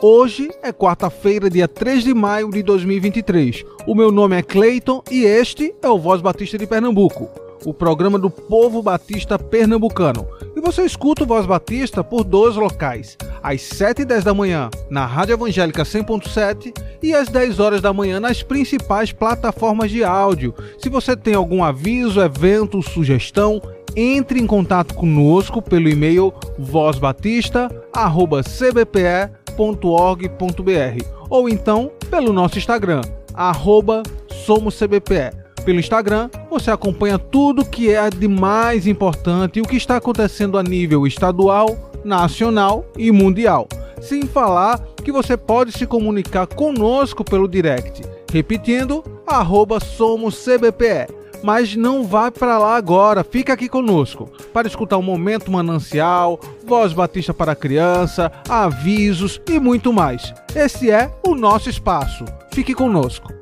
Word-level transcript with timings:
Hoje 0.00 0.48
é 0.62 0.72
quarta-feira, 0.72 1.50
dia 1.50 1.66
3 1.66 2.04
de 2.04 2.14
maio 2.14 2.48
de 2.50 2.62
2023. 2.62 3.64
O 3.84 3.96
meu 3.96 4.12
nome 4.12 4.36
é 4.36 4.42
Cleiton 4.42 5.02
e 5.10 5.24
este 5.24 5.74
é 5.82 5.88
o 5.88 5.98
Voz 5.98 6.20
Batista 6.20 6.56
de 6.56 6.68
Pernambuco, 6.68 7.28
o 7.64 7.74
programa 7.74 8.16
do 8.16 8.30
povo 8.30 8.80
batista 8.80 9.36
pernambucano. 9.36 10.24
E 10.54 10.60
você 10.60 10.84
escuta 10.84 11.24
o 11.24 11.26
Voz 11.26 11.46
Batista 11.46 12.04
por 12.04 12.22
dois 12.22 12.54
locais, 12.54 13.18
às 13.42 13.60
7 13.62 14.02
e 14.02 14.04
10 14.04 14.22
da 14.22 14.32
manhã 14.32 14.70
na 14.88 15.04
Rádio 15.04 15.32
Evangélica 15.32 15.82
100.7 15.82 16.72
e 17.02 17.12
às 17.12 17.28
10 17.28 17.58
horas 17.58 17.80
da 17.80 17.92
manhã 17.92 18.20
nas 18.20 18.40
principais 18.40 19.10
plataformas 19.10 19.90
de 19.90 20.04
áudio. 20.04 20.54
Se 20.78 20.88
você 20.88 21.16
tem 21.16 21.34
algum 21.34 21.64
aviso, 21.64 22.20
evento, 22.20 22.80
sugestão, 22.82 23.60
entre 23.96 24.38
em 24.38 24.46
contato 24.46 24.94
conosco 24.94 25.60
pelo 25.60 25.88
e-mail 25.88 26.32
vozbatista@cbpe 26.56 29.37
somos.org.br 29.58 31.04
ou 31.28 31.48
então 31.48 31.90
pelo 32.08 32.32
nosso 32.32 32.56
Instagram, 32.58 33.02
arroba 33.34 34.04
SomosCBPE. 34.46 35.36
Pelo 35.64 35.80
Instagram, 35.80 36.30
você 36.48 36.70
acompanha 36.70 37.18
tudo 37.18 37.64
que 37.64 37.92
é 37.92 38.08
de 38.08 38.28
mais 38.28 38.86
importante 38.86 39.58
e 39.58 39.60
o 39.60 39.66
que 39.66 39.76
está 39.76 39.96
acontecendo 39.96 40.56
a 40.56 40.62
nível 40.62 41.06
estadual, 41.06 41.90
nacional 42.04 42.86
e 42.96 43.10
mundial. 43.10 43.68
Sem 44.00 44.22
falar 44.22 44.80
que 45.04 45.10
você 45.10 45.36
pode 45.36 45.72
se 45.72 45.86
comunicar 45.86 46.46
conosco 46.46 47.24
pelo 47.24 47.48
direct, 47.48 48.02
repetindo, 48.32 49.02
arroba 49.26 49.80
SomosCBPE 49.80 51.17
mas 51.42 51.76
não 51.76 52.04
vá 52.04 52.30
para 52.30 52.58
lá 52.58 52.76
agora, 52.76 53.24
fica 53.24 53.52
aqui 53.52 53.68
conosco 53.68 54.30
para 54.52 54.68
escutar 54.68 54.96
o 54.96 55.02
Momento 55.02 55.50
Manancial, 55.50 56.40
Voz 56.66 56.92
Batista 56.92 57.32
para 57.32 57.54
Criança, 57.54 58.30
avisos 58.48 59.40
e 59.48 59.58
muito 59.58 59.92
mais. 59.92 60.34
Esse 60.54 60.90
é 60.90 61.12
o 61.26 61.34
nosso 61.34 61.70
espaço. 61.70 62.24
Fique 62.52 62.74
conosco. 62.74 63.32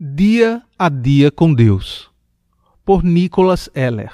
Dia 0.00 0.62
a 0.78 0.88
Dia 0.88 1.30
com 1.30 1.54
Deus, 1.54 2.10
por 2.84 3.02
Nicholas 3.02 3.70
Eller. 3.74 4.12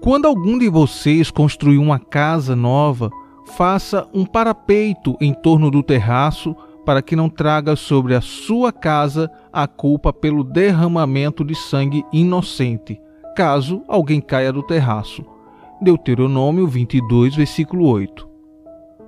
Quando 0.00 0.26
algum 0.26 0.58
de 0.58 0.68
vocês 0.68 1.30
construir 1.30 1.78
uma 1.78 1.98
casa 1.98 2.56
nova, 2.56 3.10
faça 3.56 4.08
um 4.12 4.24
parapeito 4.24 5.16
em 5.20 5.32
torno 5.32 5.70
do 5.70 5.82
terraço 5.82 6.56
para 6.84 7.02
que 7.02 7.16
não 7.16 7.28
traga 7.28 7.76
sobre 7.76 8.14
a 8.14 8.20
sua 8.20 8.72
casa 8.72 9.30
a 9.52 9.66
culpa 9.66 10.12
pelo 10.12 10.42
derramamento 10.42 11.44
de 11.44 11.54
sangue 11.54 12.04
inocente, 12.12 13.00
caso 13.36 13.82
alguém 13.86 14.20
caia 14.20 14.52
do 14.52 14.62
terraço. 14.62 15.24
Deuteronômio 15.80 16.66
22, 16.66 17.36
versículo 17.36 17.86
8. 17.86 18.28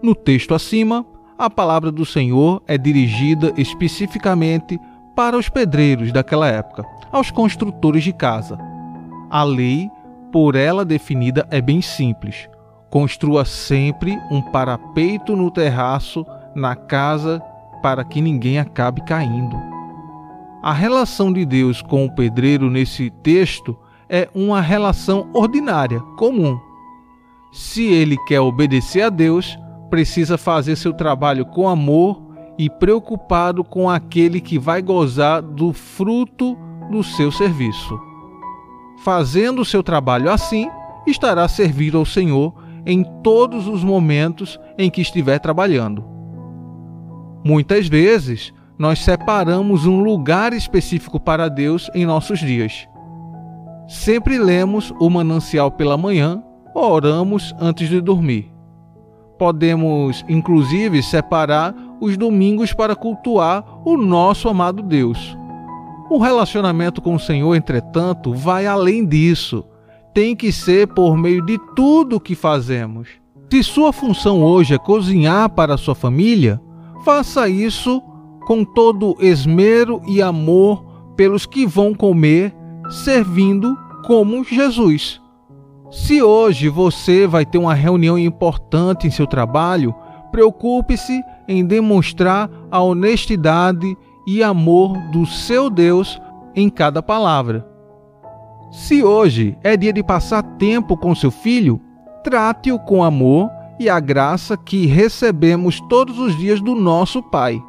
No 0.02 0.14
texto 0.14 0.54
acima, 0.54 1.04
a 1.38 1.48
palavra 1.48 1.90
do 1.90 2.04
Senhor 2.04 2.62
é 2.66 2.76
dirigida 2.78 3.52
especificamente 3.56 4.78
para 5.16 5.36
os 5.36 5.48
pedreiros 5.48 6.12
daquela 6.12 6.48
época, 6.48 6.84
aos 7.12 7.30
construtores 7.30 8.02
de 8.04 8.12
casa. 8.12 8.58
A 9.30 9.42
lei, 9.42 9.88
por 10.32 10.54
ela 10.54 10.84
definida, 10.84 11.46
é 11.50 11.60
bem 11.60 11.80
simples. 11.80 12.48
Construa 12.90 13.44
sempre 13.44 14.18
um 14.30 14.40
parapeito 14.40 15.34
no 15.34 15.50
terraço 15.50 16.24
na 16.54 16.76
casa 16.76 17.42
para 17.84 18.02
que 18.02 18.22
ninguém 18.22 18.58
acabe 18.58 19.02
caindo. 19.02 19.54
A 20.62 20.72
relação 20.72 21.30
de 21.30 21.44
Deus 21.44 21.82
com 21.82 22.06
o 22.06 22.10
pedreiro 22.10 22.70
nesse 22.70 23.10
texto 23.22 23.76
é 24.08 24.26
uma 24.34 24.62
relação 24.62 25.28
ordinária, 25.34 26.00
comum. 26.16 26.58
Se 27.52 27.84
ele 27.84 28.16
quer 28.26 28.40
obedecer 28.40 29.02
a 29.02 29.10
Deus, 29.10 29.58
precisa 29.90 30.38
fazer 30.38 30.76
seu 30.76 30.94
trabalho 30.94 31.44
com 31.44 31.68
amor 31.68 32.22
e 32.56 32.70
preocupado 32.70 33.62
com 33.62 33.90
aquele 33.90 34.40
que 34.40 34.58
vai 34.58 34.80
gozar 34.80 35.42
do 35.42 35.74
fruto 35.74 36.56
do 36.90 37.04
seu 37.04 37.30
serviço. 37.30 38.00
Fazendo 39.04 39.62
seu 39.62 39.82
trabalho 39.82 40.30
assim, 40.30 40.70
estará 41.06 41.46
servindo 41.48 41.98
ao 41.98 42.06
Senhor 42.06 42.54
em 42.86 43.04
todos 43.22 43.68
os 43.68 43.84
momentos 43.84 44.58
em 44.78 44.90
que 44.90 45.02
estiver 45.02 45.38
trabalhando. 45.38 46.13
Muitas 47.44 47.86
vezes, 47.86 48.54
nós 48.78 49.00
separamos 49.00 49.84
um 49.84 50.00
lugar 50.00 50.54
específico 50.54 51.20
para 51.20 51.48
Deus 51.48 51.90
em 51.94 52.06
nossos 52.06 52.38
dias. 52.38 52.88
Sempre 53.86 54.38
lemos 54.38 54.94
o 54.98 55.10
manancial 55.10 55.70
pela 55.70 55.98
manhã 55.98 56.42
ou 56.74 56.90
oramos 56.90 57.54
antes 57.60 57.88
de 57.90 58.00
dormir. 58.00 58.50
Podemos, 59.38 60.24
inclusive, 60.26 61.02
separar 61.02 61.74
os 62.00 62.16
domingos 62.16 62.72
para 62.72 62.96
cultuar 62.96 63.62
o 63.84 63.96
nosso 63.96 64.48
amado 64.48 64.82
Deus. 64.82 65.36
O 66.08 66.18
relacionamento 66.18 67.02
com 67.02 67.14
o 67.14 67.20
Senhor, 67.20 67.54
entretanto, 67.54 68.32
vai 68.32 68.66
além 68.66 69.04
disso. 69.04 69.64
Tem 70.14 70.34
que 70.34 70.50
ser 70.50 70.88
por 70.88 71.16
meio 71.16 71.44
de 71.44 71.58
tudo 71.76 72.16
o 72.16 72.20
que 72.20 72.34
fazemos. 72.34 73.08
Se 73.50 73.62
sua 73.62 73.92
função 73.92 74.42
hoje 74.42 74.74
é 74.74 74.78
cozinhar 74.78 75.48
para 75.50 75.76
sua 75.76 75.94
família, 75.94 76.60
Faça 77.04 77.46
isso 77.50 78.02
com 78.46 78.64
todo 78.64 79.14
esmero 79.20 80.00
e 80.06 80.22
amor 80.22 80.82
pelos 81.14 81.44
que 81.44 81.66
vão 81.66 81.92
comer, 81.92 82.54
servindo 83.04 83.76
como 84.06 84.42
Jesus. 84.42 85.20
Se 85.90 86.22
hoje 86.22 86.70
você 86.70 87.26
vai 87.26 87.44
ter 87.44 87.58
uma 87.58 87.74
reunião 87.74 88.18
importante 88.18 89.06
em 89.06 89.10
seu 89.10 89.26
trabalho, 89.26 89.94
preocupe-se 90.32 91.22
em 91.46 91.62
demonstrar 91.64 92.50
a 92.70 92.80
honestidade 92.80 93.96
e 94.26 94.42
amor 94.42 94.96
do 95.12 95.26
seu 95.26 95.68
Deus 95.68 96.18
em 96.54 96.70
cada 96.70 97.02
palavra. 97.02 97.68
Se 98.72 99.04
hoje 99.04 99.58
é 99.62 99.76
dia 99.76 99.92
de 99.92 100.02
passar 100.02 100.42
tempo 100.42 100.96
com 100.96 101.14
seu 101.14 101.30
filho, 101.30 101.78
trate-o 102.24 102.78
com 102.78 103.04
amor 103.04 103.50
e 103.78 103.88
a 103.88 103.98
graça 103.98 104.56
que 104.56 104.86
recebemos 104.86 105.80
todos 105.88 106.18
os 106.18 106.36
dias 106.36 106.60
do 106.60 106.74
nosso 106.74 107.22
Pai. 107.22 107.62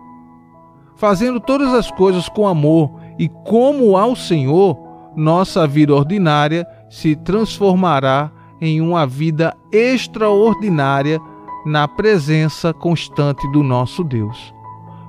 Fazendo 0.96 1.40
todas 1.40 1.74
as 1.74 1.92
coisas 1.92 2.30
com 2.30 2.48
amor 2.48 2.92
e 3.20 3.28
como 3.28 3.98
ao 3.98 4.16
Senhor, 4.16 4.78
nossa 5.16 5.68
vida 5.68 5.94
ordinária 5.94 6.68
se 6.90 7.16
transformará 7.16 8.32
em 8.62 8.80
uma 8.82 9.06
vida 9.06 9.56
extraordinária 9.72 11.20
na 11.66 11.88
presença 11.88 12.74
constante 12.74 13.50
do 13.52 13.64
nosso 13.64 14.04
Deus. 14.04 14.54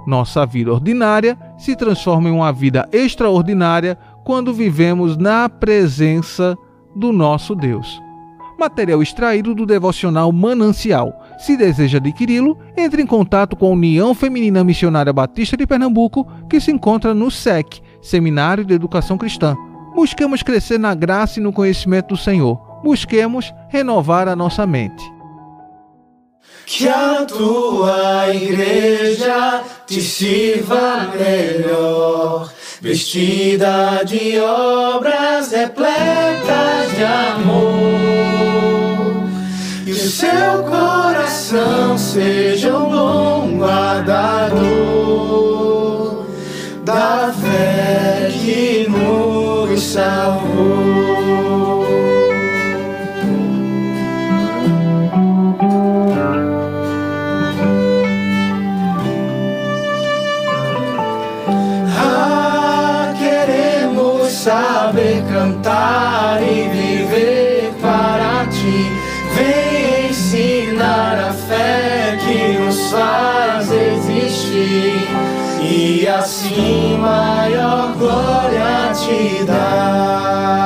Nossa 0.06 0.46
vida 0.46 0.72
ordinária 0.72 1.38
se 1.58 1.76
transforma 1.76 2.28
em 2.28 2.32
uma 2.32 2.52
vida 2.52 2.88
extraordinária 2.92 3.98
quando 4.24 4.52
vivemos 4.52 5.16
na 5.16 5.48
presença 5.48 6.56
do 6.94 7.12
nosso 7.12 7.54
Deus 7.54 8.05
material 8.58 9.02
extraído 9.02 9.54
do 9.54 9.66
devocional 9.66 10.32
Manancial. 10.32 11.24
Se 11.38 11.56
deseja 11.56 11.98
adquiri-lo, 11.98 12.58
entre 12.76 13.02
em 13.02 13.06
contato 13.06 13.56
com 13.56 13.66
a 13.66 13.70
União 13.70 14.14
Feminina 14.14 14.64
Missionária 14.64 15.12
Batista 15.12 15.56
de 15.56 15.66
Pernambuco, 15.66 16.26
que 16.48 16.60
se 16.60 16.70
encontra 16.70 17.14
no 17.14 17.30
SEC, 17.30 17.80
Seminário 18.00 18.64
de 18.64 18.74
Educação 18.74 19.18
Cristã. 19.18 19.56
Busquemos 19.94 20.42
crescer 20.42 20.78
na 20.78 20.94
graça 20.94 21.40
e 21.40 21.42
no 21.42 21.52
conhecimento 21.52 22.08
do 22.08 22.16
Senhor. 22.16 22.56
Busquemos 22.82 23.52
renovar 23.68 24.28
a 24.28 24.36
nossa 24.36 24.66
mente. 24.66 25.04
Que 26.66 26.88
a 26.88 27.24
tua 27.24 28.34
igreja 28.34 29.62
te 29.86 30.00
sirva 30.00 31.12
melhor, 31.16 32.52
vestida 32.80 34.02
de 34.04 34.38
obras 34.40 35.52
repletas 35.52 36.96
de 36.96 37.04
amor 37.04 38.55
seu 39.94 40.64
coração 40.64 41.96
seja 41.96 42.76
um 42.76 42.90
bom 42.90 43.58
guardador 43.58 44.66
da 46.84 47.32
fé 47.32 48.30
que 48.32 48.88
nos 48.88 49.80
salvou. 49.80 51.25
Assim 76.56 76.96
maior 76.98 77.94
glória 77.98 78.90
te 78.94 79.44
dar. 79.44 80.56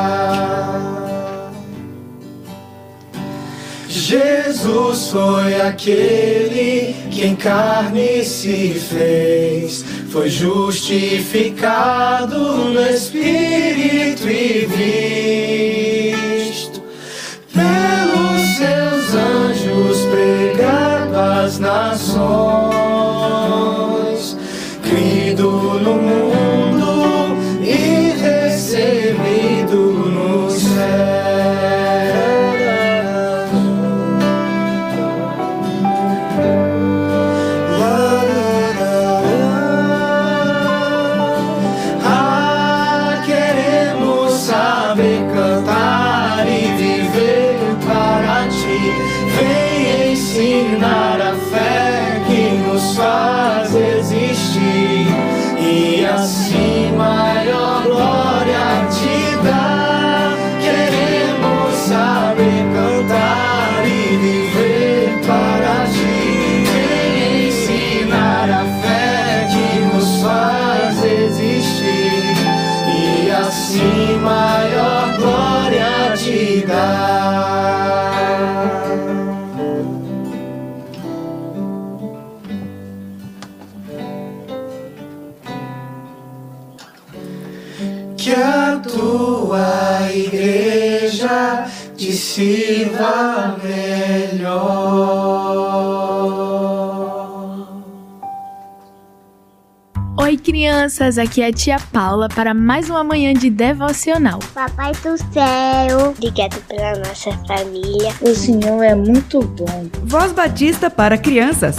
Jesus 3.88 5.10
foi 5.10 5.60
aquele 5.60 6.94
que 7.10 7.26
em 7.26 7.34
carne 7.34 8.25
se 8.25 8.75
fez, 8.75 9.84
foi 10.10 10.28
justificado 10.28 12.38
no 12.38 12.81
Espírito 12.88 14.28
e 14.28 14.66
visto 16.16 16.81
pelos 17.52 18.40
seus 18.56 19.12
anjos 19.14 20.06
pregado 20.06 21.16
às 21.16 21.58
nações, 21.58 22.70
a 88.32 88.77
tua 88.79 90.11
igreja 90.12 91.67
te 91.97 92.12
sirva 92.12 93.56
melhor. 93.62 95.00
Oi, 100.19 100.37
crianças! 100.37 101.19
Aqui 101.19 101.43
é 101.43 101.47
a 101.49 101.53
tia 101.53 101.79
Paula 101.93 102.29
para 102.29 102.55
mais 102.55 102.88
uma 102.88 103.03
manhã 103.03 103.32
de 103.32 103.50
devocional. 103.50 104.38
Papai 104.55 104.93
do 104.93 105.17
céu, 105.33 106.11
obrigado 106.11 106.61
pela 106.69 106.93
nossa 106.99 107.33
família. 107.49 108.15
O 108.21 108.35
Senhor 108.35 108.83
é 108.83 108.94
muito 108.94 109.41
bom. 109.41 109.88
Voz 110.05 110.33
Batista 110.33 110.88
para 110.88 111.19
crianças. 111.19 111.76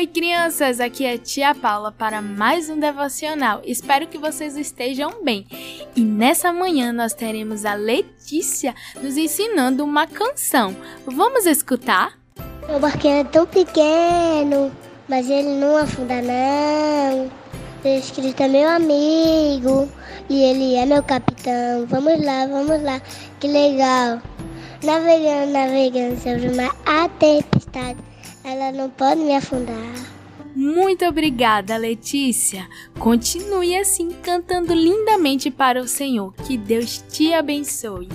Oi, 0.00 0.06
crianças! 0.06 0.80
Aqui 0.80 1.04
é 1.04 1.12
a 1.12 1.18
tia 1.18 1.54
Paula 1.54 1.92
para 1.92 2.22
mais 2.22 2.70
um 2.70 2.80
devocional. 2.80 3.60
Espero 3.66 4.06
que 4.06 4.16
vocês 4.16 4.56
estejam 4.56 5.22
bem. 5.22 5.46
E 5.94 6.00
nessa 6.00 6.50
manhã 6.50 6.90
nós 6.90 7.12
teremos 7.12 7.66
a 7.66 7.74
Letícia 7.74 8.74
nos 9.02 9.18
ensinando 9.18 9.84
uma 9.84 10.06
canção. 10.06 10.74
Vamos 11.04 11.44
escutar? 11.44 12.18
Meu 12.66 12.80
barquinho 12.80 13.16
é 13.16 13.24
tão 13.24 13.46
pequeno, 13.46 14.72
mas 15.06 15.28
ele 15.28 15.60
não 15.60 15.76
afunda 15.76 16.22
não. 16.22 17.30
Jesus 17.84 18.10
Cristo 18.10 18.42
é 18.42 18.48
meu 18.48 18.70
amigo 18.70 19.86
e 20.30 20.42
ele 20.44 20.76
é 20.76 20.86
meu 20.86 21.02
capitão. 21.02 21.84
Vamos 21.86 22.24
lá, 22.24 22.46
vamos 22.46 22.82
lá, 22.82 23.02
que 23.38 23.48
legal. 23.48 24.18
Navegando, 24.82 25.52
navegando 25.52 26.18
sobre 26.22 26.48
o 26.48 26.56
mar, 26.56 26.74
a 26.86 27.06
tempestade, 27.06 27.98
ela 28.44 28.72
não 28.72 28.90
pode 28.90 29.20
me 29.20 29.34
afundar. 29.34 29.76
Muito 30.54 31.04
obrigada, 31.04 31.76
Letícia. 31.76 32.68
Continue 32.98 33.76
assim 33.76 34.10
cantando 34.22 34.74
lindamente 34.74 35.50
para 35.50 35.80
o 35.80 35.88
Senhor. 35.88 36.34
Que 36.34 36.56
Deus 36.56 37.02
te 37.08 37.32
abençoe. 37.32 38.08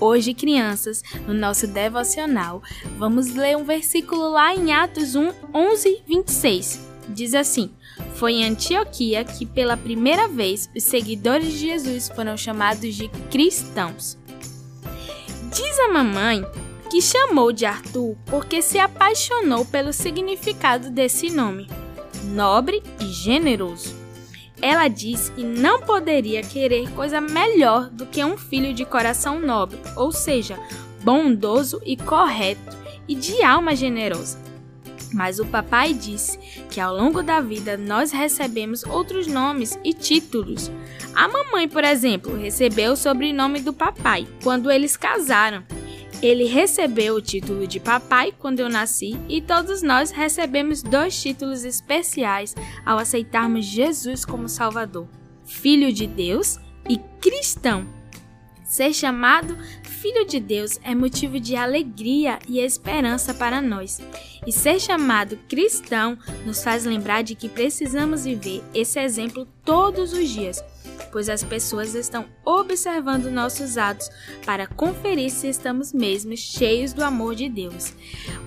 Hoje, 0.00 0.34
crianças, 0.34 1.02
no 1.26 1.34
nosso 1.34 1.66
devocional, 1.66 2.62
vamos 2.98 3.34
ler 3.34 3.56
um 3.56 3.64
versículo 3.64 4.30
lá 4.30 4.54
em 4.54 4.72
Atos 4.72 5.14
1, 5.14 5.32
11, 5.54 6.02
26. 6.06 6.80
Diz 7.08 7.34
assim: 7.34 7.70
Foi 8.14 8.34
em 8.34 8.44
Antioquia 8.44 9.24
que, 9.24 9.44
pela 9.44 9.76
primeira 9.76 10.28
vez, 10.28 10.70
os 10.74 10.84
seguidores 10.84 11.52
de 11.52 11.58
Jesus 11.58 12.08
foram 12.08 12.36
chamados 12.36 12.94
de 12.94 13.08
cristãos. 13.30 14.18
Diz 15.52 15.78
a 15.80 15.92
mamãe 15.92 16.44
que 16.92 17.00
chamou 17.00 17.52
de 17.54 17.64
Arthur 17.64 18.14
porque 18.26 18.60
se 18.60 18.78
apaixonou 18.78 19.64
pelo 19.64 19.94
significado 19.94 20.90
desse 20.90 21.30
nome, 21.30 21.66
nobre 22.34 22.82
e 23.00 23.06
generoso. 23.06 23.96
Ela 24.60 24.88
disse 24.88 25.32
que 25.32 25.42
não 25.42 25.80
poderia 25.80 26.42
querer 26.42 26.90
coisa 26.90 27.18
melhor 27.18 27.88
do 27.88 28.04
que 28.04 28.22
um 28.22 28.36
filho 28.36 28.74
de 28.74 28.84
coração 28.84 29.40
nobre, 29.40 29.78
ou 29.96 30.12
seja, 30.12 30.60
bondoso 31.02 31.80
e 31.82 31.96
correto, 31.96 32.76
e 33.08 33.14
de 33.14 33.42
alma 33.42 33.74
generosa. 33.74 34.38
Mas 35.14 35.38
o 35.38 35.46
papai 35.46 35.94
disse 35.94 36.38
que 36.70 36.78
ao 36.78 36.94
longo 36.94 37.22
da 37.22 37.40
vida 37.40 37.74
nós 37.74 38.12
recebemos 38.12 38.84
outros 38.84 39.26
nomes 39.26 39.78
e 39.82 39.94
títulos. 39.94 40.70
A 41.14 41.26
mamãe, 41.26 41.66
por 41.66 41.84
exemplo, 41.84 42.36
recebeu 42.36 42.92
o 42.92 42.96
sobrenome 42.96 43.60
do 43.60 43.72
papai 43.72 44.28
quando 44.42 44.70
eles 44.70 44.94
casaram. 44.94 45.64
Ele 46.22 46.44
recebeu 46.44 47.16
o 47.16 47.20
título 47.20 47.66
de 47.66 47.80
papai 47.80 48.32
quando 48.38 48.60
eu 48.60 48.68
nasci 48.68 49.18
e 49.28 49.42
todos 49.42 49.82
nós 49.82 50.12
recebemos 50.12 50.80
dois 50.80 51.20
títulos 51.20 51.64
especiais 51.64 52.54
ao 52.86 52.96
aceitarmos 52.96 53.64
Jesus 53.64 54.24
como 54.24 54.48
Salvador: 54.48 55.08
Filho 55.44 55.92
de 55.92 56.06
Deus 56.06 56.60
e 56.88 56.96
Cristão. 57.20 57.84
Ser 58.64 58.94
chamado 58.94 59.58
Filho 59.82 60.24
de 60.24 60.40
Deus 60.40 60.78
é 60.82 60.94
motivo 60.94 61.38
de 61.38 61.54
alegria 61.54 62.38
e 62.48 62.58
esperança 62.58 63.34
para 63.34 63.60
nós. 63.60 64.00
E 64.46 64.50
ser 64.50 64.80
chamado 64.80 65.36
cristão 65.48 66.18
nos 66.46 66.64
faz 66.64 66.84
lembrar 66.84 67.22
de 67.22 67.34
que 67.34 67.48
precisamos 67.48 68.24
viver 68.24 68.62
esse 68.72 68.98
exemplo 68.98 69.46
todos 69.64 70.12
os 70.12 70.28
dias, 70.28 70.64
pois 71.10 71.28
as 71.28 71.42
pessoas 71.42 71.94
estão 71.94 72.26
observando 72.44 73.30
nossos 73.30 73.76
atos 73.76 74.08
para 74.44 74.66
conferir 74.66 75.30
se 75.30 75.48
estamos 75.48 75.92
mesmo 75.92 76.36
cheios 76.36 76.92
do 76.92 77.02
amor 77.02 77.34
de 77.34 77.48
Deus. 77.48 77.92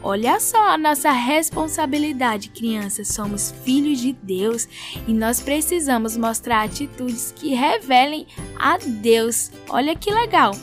Olha 0.02 0.40
só 0.40 0.70
a 0.70 0.78
nossa 0.78 1.12
responsabilidade, 1.12 2.50
crianças. 2.50 3.10
Somos 3.10 3.52
filhos 3.64 4.00
de 4.00 4.14
Deus 4.14 4.68
e 5.08 5.14
nós 5.14 5.40
precisamos 5.40 6.16
mostrar 6.16 6.64
atitudes 6.64 7.34
que 7.36 7.54
revelem 7.54 8.28
a 8.58 8.78
Deus. 8.78 9.52
Olha 9.70 9.96
que 9.96 10.12
legal! 10.12 10.54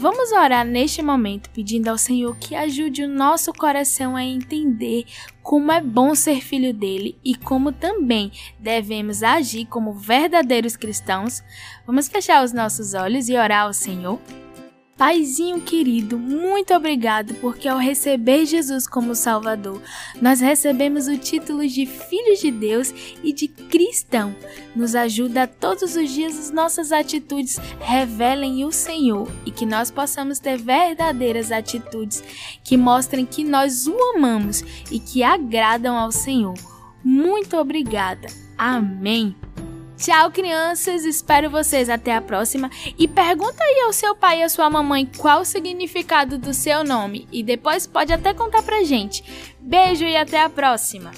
Vamos 0.00 0.32
orar 0.32 0.64
neste 0.64 1.02
momento 1.02 1.50
pedindo 1.50 1.88
ao 1.88 1.98
Senhor 1.98 2.34
que 2.38 2.54
ajude 2.54 3.04
o 3.04 3.08
nosso 3.08 3.52
coração 3.52 4.16
a 4.16 4.24
entender 4.24 5.04
como 5.42 5.72
é 5.72 5.80
bom 5.80 6.14
ser 6.14 6.40
filho 6.40 6.72
dele 6.72 7.18
e 7.24 7.34
como 7.34 7.72
também 7.72 8.30
devemos 8.58 9.22
agir 9.22 9.66
como 9.66 9.94
verdadeiros 9.94 10.76
cristãos. 10.76 11.42
Vamos 11.86 12.08
fechar 12.08 12.44
os 12.44 12.52
nossos 12.52 12.94
olhos 12.94 13.28
e 13.28 13.36
orar 13.36 13.66
ao 13.66 13.72
Senhor. 13.72 14.18
Paizinho 15.00 15.62
querido, 15.62 16.18
muito 16.18 16.74
obrigado 16.74 17.32
porque 17.36 17.66
ao 17.66 17.78
receber 17.78 18.44
Jesus 18.44 18.86
como 18.86 19.14
Salvador, 19.14 19.80
nós 20.20 20.42
recebemos 20.42 21.08
o 21.08 21.16
título 21.16 21.66
de 21.66 21.86
filhos 21.86 22.38
de 22.38 22.50
Deus 22.50 22.92
e 23.24 23.32
de 23.32 23.48
cristão. 23.48 24.36
Nos 24.76 24.94
ajuda 24.94 25.44
a 25.44 25.46
todos 25.46 25.96
os 25.96 26.10
dias 26.10 26.38
as 26.38 26.50
nossas 26.50 26.92
atitudes 26.92 27.56
revelem 27.80 28.62
o 28.66 28.70
Senhor 28.70 29.26
e 29.46 29.50
que 29.50 29.64
nós 29.64 29.90
possamos 29.90 30.38
ter 30.38 30.58
verdadeiras 30.58 31.50
atitudes 31.50 32.22
que 32.62 32.76
mostrem 32.76 33.24
que 33.24 33.42
nós 33.42 33.86
o 33.86 33.96
amamos 34.14 34.62
e 34.90 35.00
que 35.00 35.22
agradam 35.22 35.96
ao 35.96 36.12
Senhor. 36.12 36.58
Muito 37.02 37.56
obrigada. 37.56 38.28
Amém. 38.58 39.34
Tchau, 40.00 40.30
crianças. 40.30 41.04
Espero 41.04 41.50
vocês 41.50 41.90
até 41.90 42.14
a 42.14 42.22
próxima. 42.22 42.70
E 42.98 43.06
pergunta 43.06 43.62
aí 43.62 43.80
ao 43.82 43.92
seu 43.92 44.16
pai 44.16 44.40
e 44.40 44.42
à 44.42 44.48
sua 44.48 44.70
mamãe 44.70 45.04
qual 45.18 45.42
o 45.42 45.44
significado 45.44 46.38
do 46.38 46.54
seu 46.54 46.82
nome. 46.82 47.28
E 47.30 47.42
depois 47.42 47.86
pode 47.86 48.10
até 48.10 48.32
contar 48.32 48.62
pra 48.62 48.82
gente. 48.82 49.22
Beijo 49.60 50.04
e 50.04 50.16
até 50.16 50.40
a 50.40 50.48
próxima. 50.48 51.10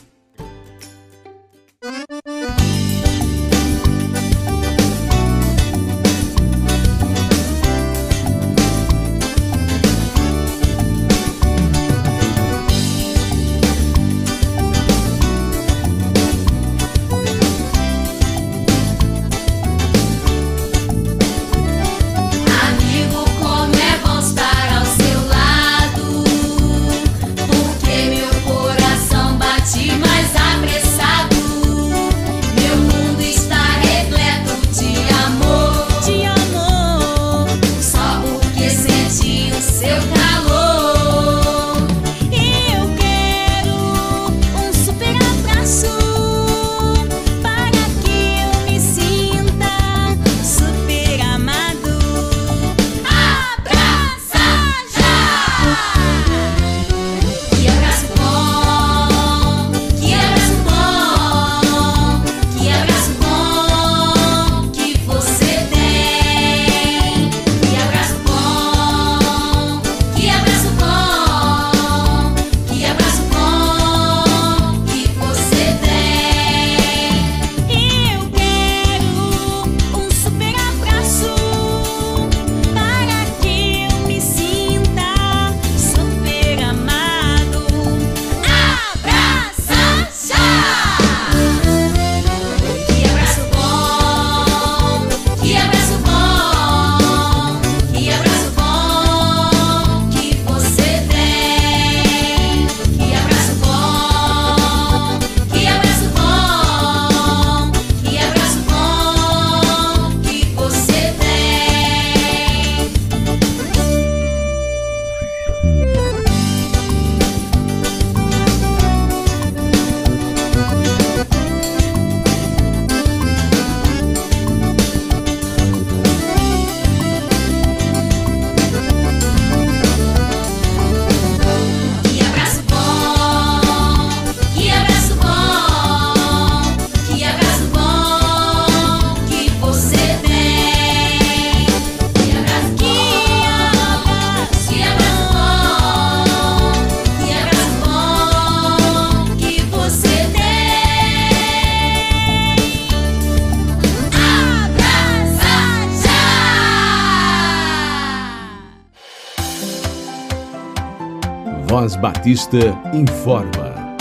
Batista 162.03 162.59
informa. 162.93 163.97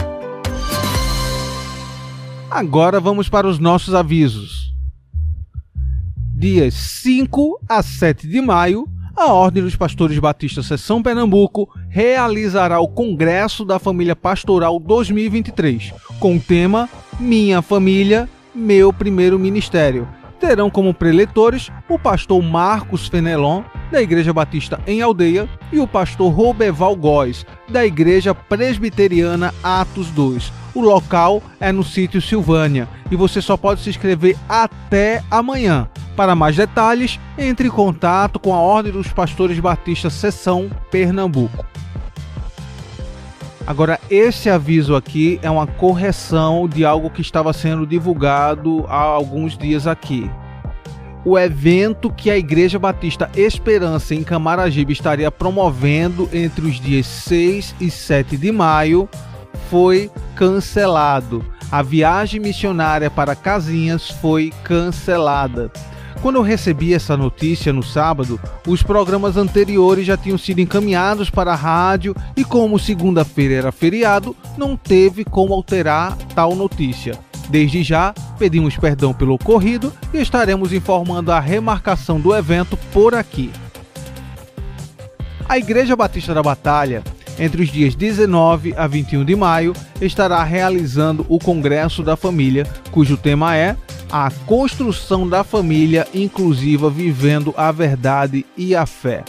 Agora 2.50 3.00
vamos 3.00 3.30
para 3.30 3.48
os 3.48 3.60
nossos 3.60 3.94
avisos. 3.94 4.74
Dias 6.34 6.74
5 7.04 7.60
a 7.70 7.84
7 7.84 8.28
de 8.28 8.42
maio, 8.42 8.88
a 9.16 9.32
Ordem 9.32 9.62
dos 9.62 9.76
Pastores 9.76 10.18
Batista 10.18 10.64
Seção 10.64 11.04
Pernambuco 11.04 11.70
realizará 11.90 12.80
o 12.80 12.88
Congresso 12.88 13.64
da 13.64 13.78
Família 13.78 14.16
Pastoral 14.16 14.80
2023, 14.80 15.94
com 16.20 16.38
o 16.38 16.40
tema 16.40 16.90
Minha 17.20 17.62
Família, 17.62 18.28
Meu 18.56 18.92
Primeiro 18.92 19.38
Ministério. 19.38 20.08
Terão 20.42 20.72
como 20.72 20.92
preletores 20.92 21.72
o 21.88 22.00
pastor 22.00 22.42
Marcos 22.42 23.08
Fenelon, 23.08 23.62
da 23.92 24.02
Igreja 24.02 24.34
Batista 24.34 24.82
em 24.88 25.00
Aldeia, 25.00 25.48
e 25.72 25.80
o 25.80 25.88
pastor 25.88 26.34
Roberval 26.34 26.96
Góes, 26.96 27.46
da 27.70 27.86
Igreja 27.86 28.34
Presbiteriana 28.34 29.54
Atos 29.64 30.10
2. 30.10 30.52
O 30.74 30.82
local 30.82 31.44
é 31.60 31.72
no 31.72 31.84
sítio 31.84 32.20
Silvânia 32.20 32.90
e 33.12 33.16
você 33.16 33.40
só 33.40 33.56
pode 33.56 33.82
se 33.82 33.92
inscrever 33.92 34.36
até 34.50 35.24
amanhã. 35.30 35.88
Para 36.16 36.34
mais 36.34 36.56
detalhes, 36.56 37.20
entre 37.38 37.68
em 37.68 37.72
contato 37.72 38.40
com 38.40 38.54
a 38.54 38.60
Ordem 38.60 38.92
dos 38.92 39.10
Pastores 39.10 39.60
Batistas 39.60 40.14
Seção 40.14 40.72
Pernambuco. 40.90 41.64
Agora, 43.66 44.00
esse 44.10 44.50
aviso 44.50 44.96
aqui 44.96 45.40
é 45.42 45.50
uma 45.50 45.68
correção 45.68 46.68
de 46.68 46.84
algo 46.84 47.10
que 47.10 47.22
estava 47.22 47.54
sendo 47.54 47.86
divulgado 47.86 48.86
há 48.88 49.00
alguns 49.00 49.58
dias 49.58 49.88
aqui 49.88 50.30
o 51.24 51.38
evento 51.38 52.12
que 52.12 52.32
a 52.32 52.38
Igreja 52.38 52.80
Batista 52.80 53.30
Esperança 53.36 54.16
em 54.16 54.24
Camaragibe 54.24 54.92
estaria 54.92 55.32
promovendo 55.32 56.30
entre 56.34 56.66
os 56.66 56.80
dias 56.80 57.06
6 57.06 57.76
e 57.80 57.92
7 57.92 58.38
de 58.38 58.52
maio 58.52 59.08
foi 59.70 60.10
cancelado. 60.36 61.46
A 61.72 61.82
viagem 61.82 62.40
missionária 62.40 63.10
para 63.10 63.36
Casinhas 63.36 64.10
foi 64.10 64.52
cancelada. 64.64 65.72
Quando 66.22 66.36
eu 66.36 66.44
recebi 66.44 66.94
essa 66.94 67.18
notícia 67.18 67.74
no 67.74 67.82
sábado, 67.82 68.40
os 68.68 68.84
programas 68.84 69.38
anteriores 69.38 70.06
já 70.06 70.16
tinham 70.16 70.38
sido 70.38 70.62
encaminhados 70.62 71.32
para 71.32 71.54
a 71.54 71.56
rádio 71.56 72.16
e, 72.38 72.46
como 72.46 72.78
segunda-feira 72.78 73.56
era 73.56 73.72
feriado, 73.72 74.36
não 74.56 74.78
teve 74.78 75.26
como 75.26 75.52
alterar 75.52 76.16
tal 76.36 76.56
notícia. 76.56 77.18
Desde 77.50 77.82
já, 77.82 78.14
pedimos 78.38 78.78
perdão 78.78 79.16
pelo 79.16 79.34
ocorrido 79.34 79.92
e 80.14 80.20
estaremos 80.20 80.72
informando 80.72 81.32
a 81.32 81.40
remarcação 81.40 82.20
do 82.20 82.36
evento 82.36 82.78
por 82.94 83.16
aqui. 83.16 83.52
A 85.50 85.58
Igreja 85.58 85.96
Batista 85.96 86.36
da 86.36 86.44
Batalha, 86.44 87.04
entre 87.40 87.64
os 87.64 87.70
dias 87.70 87.96
19 87.96 88.76
a 88.78 88.86
21 88.86 89.26
de 89.26 89.36
maio, 89.36 89.74
estará 90.00 90.44
realizando 90.44 91.26
o 91.28 91.40
Congresso 91.40 92.04
da 92.04 92.16
Família, 92.16 92.68
cujo 92.92 93.18
tema 93.18 93.58
é 93.58 93.76
a 94.12 94.30
construção 94.46 95.28
da 95.28 95.44
família 95.44 96.06
inclusiva 96.14 96.90
vivendo 96.90 97.54
a 97.56 97.72
verdade 97.72 98.46
e 98.58 98.76
a 98.76 98.86
fé. 98.86 99.24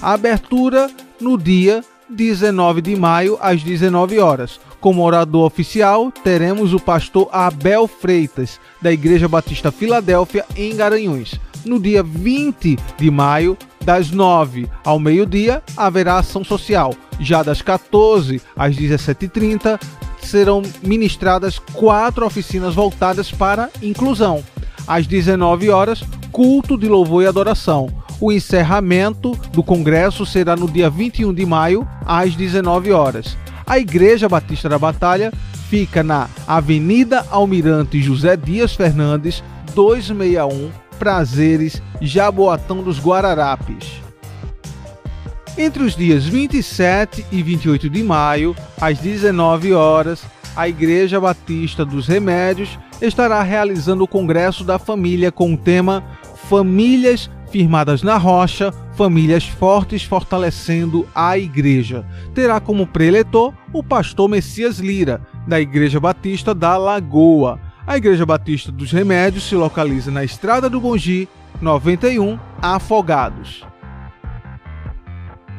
A 0.00 0.12
abertura 0.12 0.88
no 1.20 1.36
dia 1.36 1.82
19 2.08 2.80
de 2.80 2.94
maio 2.94 3.36
às 3.40 3.62
19 3.62 4.18
horas, 4.20 4.60
como 4.80 5.02
orador 5.02 5.44
oficial, 5.44 6.12
teremos 6.12 6.72
o 6.72 6.78
pastor 6.78 7.28
Abel 7.32 7.88
Freitas, 7.88 8.60
da 8.80 8.92
Igreja 8.92 9.26
Batista 9.28 9.72
Filadélfia, 9.72 10.44
em 10.56 10.74
Garanhuns. 10.76 11.34
No 11.64 11.80
dia 11.80 12.02
20 12.02 12.78
de 12.96 13.10
maio, 13.10 13.58
das 13.84 14.10
9 14.10 14.68
ao 14.84 15.00
meio-dia, 15.00 15.62
haverá 15.76 16.18
ação 16.18 16.44
social. 16.44 16.94
Já 17.18 17.42
das 17.42 17.60
14 17.60 18.40
às 18.56 18.76
17h30, 18.76 19.80
serão 20.22 20.62
ministradas 20.82 21.58
quatro 21.58 22.26
oficinas 22.26 22.74
voltadas 22.74 23.30
para 23.30 23.70
inclusão. 23.82 24.42
Às 24.86 25.06
19 25.06 25.70
horas, 25.70 26.02
culto 26.32 26.78
de 26.78 26.88
louvor 26.88 27.22
e 27.22 27.26
adoração. 27.26 27.88
O 28.20 28.32
encerramento 28.32 29.32
do 29.52 29.62
congresso 29.62 30.26
será 30.26 30.56
no 30.56 30.68
dia 30.68 30.90
21 30.90 31.32
de 31.32 31.46
maio, 31.46 31.86
às 32.04 32.34
19 32.34 32.92
horas. 32.92 33.36
A 33.66 33.78
Igreja 33.78 34.28
Batista 34.28 34.68
da 34.68 34.78
Batalha 34.78 35.32
fica 35.68 36.02
na 36.02 36.28
Avenida 36.46 37.24
Almirante 37.30 38.00
José 38.00 38.36
Dias 38.36 38.74
Fernandes, 38.74 39.44
261, 39.74 40.70
Prazeres, 40.98 41.82
Jaboatão 42.00 42.82
dos 42.82 42.98
Guararapes. 42.98 44.07
Entre 45.60 45.82
os 45.82 45.96
dias 45.96 46.24
27 46.24 47.26
e 47.32 47.42
28 47.42 47.90
de 47.90 48.00
maio, 48.04 48.54
às 48.80 49.00
19 49.00 49.72
horas, 49.74 50.24
a 50.54 50.68
Igreja 50.68 51.20
Batista 51.20 51.84
dos 51.84 52.06
Remédios 52.06 52.78
estará 53.02 53.42
realizando 53.42 54.04
o 54.04 54.08
Congresso 54.08 54.62
da 54.62 54.78
Família 54.78 55.32
com 55.32 55.54
o 55.54 55.56
tema 55.56 56.04
Famílias 56.48 57.28
firmadas 57.50 58.04
na 58.04 58.16
rocha, 58.16 58.72
famílias 58.94 59.48
fortes 59.48 60.04
fortalecendo 60.04 61.08
a 61.12 61.36
igreja. 61.36 62.06
Terá 62.34 62.60
como 62.60 62.86
preletor 62.86 63.52
o 63.72 63.82
pastor 63.82 64.28
Messias 64.28 64.78
Lira, 64.78 65.20
da 65.44 65.60
Igreja 65.60 65.98
Batista 65.98 66.54
da 66.54 66.76
Lagoa. 66.76 67.58
A 67.84 67.96
Igreja 67.96 68.24
Batista 68.24 68.70
dos 68.70 68.92
Remédios 68.92 69.48
se 69.48 69.56
localiza 69.56 70.12
na 70.12 70.22
Estrada 70.22 70.70
do 70.70 70.80
Bongi, 70.80 71.28
91, 71.60 72.38
Afogados. 72.62 73.67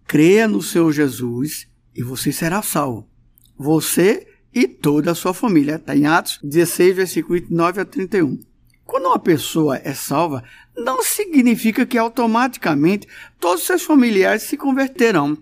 creia 0.05 0.47
no 0.47 0.61
Senhor 0.61 0.91
Jesus 0.91 1.67
e 1.95 2.03
você 2.03 2.31
será 2.31 2.61
salvo. 2.61 3.09
Você 3.57 4.27
e 4.53 4.67
toda 4.67 5.11
a 5.11 5.15
sua 5.15 5.33
família. 5.33 5.77
Está 5.77 5.95
em 5.95 6.05
Atos 6.05 6.39
16, 6.43 6.95
versículo 6.95 7.41
9 7.49 7.81
a 7.81 7.85
31. 7.85 8.39
Quando 8.85 9.07
uma 9.07 9.17
pessoa 9.17 9.81
é 9.83 9.95
salva, 9.95 10.43
não 10.77 11.01
significa 11.01 11.83
que 11.83 11.97
automaticamente 11.97 13.07
todos 13.39 13.63
seus 13.63 13.81
familiares 13.81 14.43
se 14.43 14.55
converterão. 14.55 15.35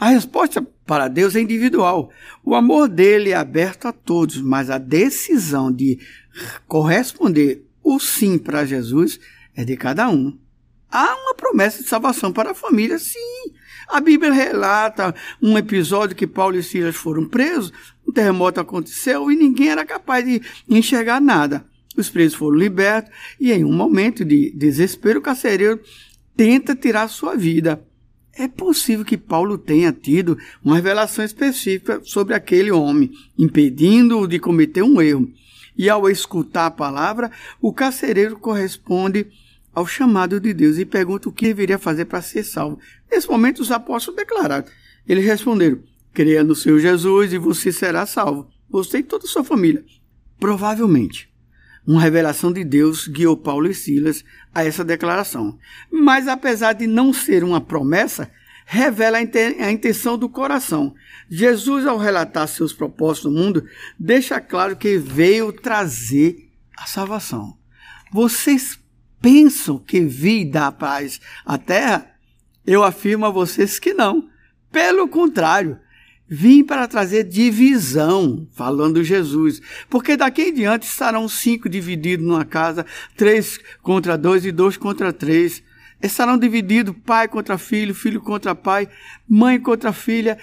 A 0.00 0.08
resposta 0.08 0.66
para 0.84 1.06
Deus 1.06 1.36
é 1.36 1.40
individual. 1.40 2.10
O 2.44 2.56
amor 2.56 2.88
dele 2.88 3.30
é 3.30 3.36
aberto 3.36 3.86
a 3.86 3.92
todos, 3.92 4.42
mas 4.42 4.68
a 4.68 4.78
decisão 4.78 5.70
de 5.70 6.00
corresponder 6.66 7.67
o 7.88 7.98
sim 7.98 8.36
para 8.36 8.66
Jesus 8.66 9.18
é 9.56 9.64
de 9.64 9.76
cada 9.76 10.10
um. 10.10 10.38
Há 10.90 11.14
uma 11.16 11.34
promessa 11.34 11.82
de 11.82 11.88
salvação 11.88 12.32
para 12.32 12.50
a 12.50 12.54
família, 12.54 12.98
sim. 12.98 13.52
A 13.88 14.00
Bíblia 14.00 14.30
relata 14.30 15.14
um 15.40 15.56
episódio 15.56 16.14
que 16.14 16.26
Paulo 16.26 16.56
e 16.56 16.62
Silas 16.62 16.96
foram 16.96 17.26
presos, 17.26 17.72
um 18.06 18.12
terremoto 18.12 18.60
aconteceu 18.60 19.30
e 19.30 19.36
ninguém 19.36 19.70
era 19.70 19.86
capaz 19.86 20.24
de 20.24 20.42
enxergar 20.68 21.20
nada. 21.20 21.64
Os 21.96 22.10
presos 22.10 22.38
foram 22.38 22.58
libertos 22.58 23.10
e, 23.40 23.52
em 23.52 23.64
um 23.64 23.72
momento 23.72 24.24
de 24.24 24.52
desespero, 24.54 25.18
o 25.20 25.22
carcereiro 25.22 25.80
tenta 26.36 26.76
tirar 26.76 27.08
sua 27.08 27.34
vida. 27.34 27.82
É 28.34 28.46
possível 28.46 29.04
que 29.04 29.16
Paulo 29.16 29.56
tenha 29.56 29.92
tido 29.92 30.38
uma 30.62 30.76
revelação 30.76 31.24
específica 31.24 32.00
sobre 32.04 32.34
aquele 32.34 32.70
homem, 32.70 33.10
impedindo-o 33.36 34.28
de 34.28 34.38
cometer 34.38 34.82
um 34.82 35.00
erro. 35.00 35.32
E 35.78 35.88
ao 35.88 36.10
escutar 36.10 36.66
a 36.66 36.70
palavra, 36.70 37.30
o 37.60 37.72
carcereiro 37.72 38.36
corresponde 38.36 39.28
ao 39.72 39.86
chamado 39.86 40.40
de 40.40 40.52
Deus 40.52 40.76
e 40.76 40.84
pergunta 40.84 41.28
o 41.28 41.32
que 41.32 41.46
deveria 41.46 41.78
fazer 41.78 42.06
para 42.06 42.20
ser 42.20 42.42
salvo. 42.42 42.80
Nesse 43.08 43.28
momento, 43.28 43.60
os 43.60 43.70
apóstolos 43.70 44.18
declararam. 44.18 44.64
Eles 45.06 45.24
responderam: 45.24 45.80
creia 46.12 46.42
no 46.42 46.56
Senhor 46.56 46.80
Jesus 46.80 47.32
e 47.32 47.38
você 47.38 47.70
será 47.70 48.04
salvo. 48.04 48.48
Você 48.68 48.98
e 48.98 49.02
toda 49.04 49.24
a 49.24 49.28
sua 49.28 49.44
família. 49.44 49.84
Provavelmente, 50.40 51.32
uma 51.86 52.00
revelação 52.00 52.52
de 52.52 52.64
Deus 52.64 53.06
guiou 53.06 53.36
Paulo 53.36 53.70
e 53.70 53.74
Silas 53.74 54.24
a 54.52 54.64
essa 54.64 54.84
declaração. 54.84 55.58
Mas, 55.90 56.26
apesar 56.26 56.72
de 56.72 56.86
não 56.86 57.12
ser 57.12 57.44
uma 57.44 57.60
promessa, 57.60 58.30
revela 58.66 59.16
a 59.16 59.70
intenção 59.72 60.18
do 60.18 60.28
coração. 60.28 60.94
Jesus, 61.30 61.86
ao 61.86 61.98
relatar 61.98 62.48
seus 62.48 62.72
propósitos 62.72 63.30
no 63.30 63.38
mundo, 63.38 63.64
deixa 63.98 64.40
claro 64.40 64.76
que 64.76 64.96
veio 64.96 65.52
trazer 65.52 66.48
a 66.76 66.86
salvação. 66.86 67.56
Vocês 68.12 68.78
pensam 69.20 69.78
que 69.78 70.00
vi 70.00 70.44
dar 70.44 70.72
paz 70.72 71.20
à 71.44 71.58
terra, 71.58 72.10
eu 72.66 72.82
afirmo 72.82 73.26
a 73.26 73.30
vocês 73.30 73.78
que 73.78 73.92
não. 73.92 74.28
Pelo 74.70 75.08
contrário, 75.08 75.78
vim 76.28 76.62
para 76.62 76.86
trazer 76.86 77.24
divisão, 77.24 78.46
falando 78.52 79.02
Jesus. 79.02 79.60
Porque 79.88 80.16
daqui 80.16 80.42
em 80.42 80.54
diante 80.54 80.86
estarão 80.86 81.28
cinco 81.28 81.68
divididos 81.68 82.26
numa 82.26 82.44
casa, 82.44 82.84
três 83.16 83.58
contra 83.82 84.16
dois 84.16 84.44
e 84.44 84.52
dois 84.52 84.76
contra 84.76 85.12
três. 85.12 85.62
Estarão 86.00 86.38
divididos 86.38 86.94
pai 87.04 87.26
contra 87.26 87.58
filho, 87.58 87.94
filho 87.94 88.20
contra 88.20 88.54
pai, 88.54 88.88
mãe 89.28 89.58
contra 89.58 89.92
filha, 89.92 90.38